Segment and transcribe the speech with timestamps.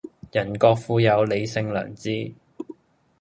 [0.31, 2.33] 人各賦有理性良知